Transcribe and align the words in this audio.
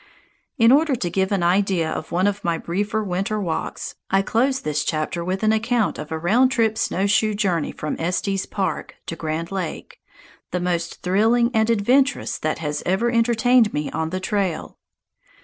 In 0.57 0.71
order 0.71 0.95
to 0.95 1.09
give 1.11 1.31
an 1.31 1.43
idea 1.43 1.87
of 1.87 2.11
one 2.11 2.25
of 2.25 2.43
my 2.43 2.57
briefer 2.57 3.03
winter 3.03 3.39
walks, 3.39 3.93
I 4.09 4.23
close 4.23 4.61
this 4.61 4.83
chapter 4.83 5.23
with 5.23 5.43
an 5.43 5.53
account 5.53 5.99
of 5.99 6.11
a 6.11 6.17
round 6.17 6.51
trip 6.51 6.75
snowshoe 6.79 7.35
journey 7.35 7.71
from 7.71 7.95
Estes 7.99 8.47
Park 8.47 8.95
to 9.05 9.15
Grand 9.15 9.51
Lake, 9.51 9.99
the 10.49 10.59
most 10.59 11.03
thrilling 11.03 11.51
and 11.53 11.69
adventurous 11.69 12.39
that 12.39 12.57
has 12.57 12.81
ever 12.83 13.11
entertained 13.11 13.75
me 13.75 13.91
on 13.91 14.09
the 14.09 14.19
trail. 14.19 14.79